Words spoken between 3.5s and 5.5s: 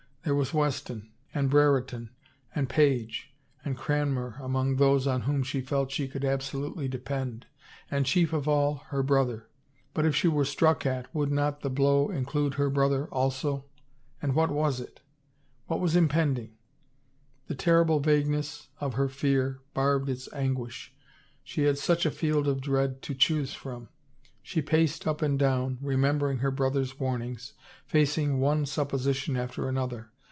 and Cranmer among those on whom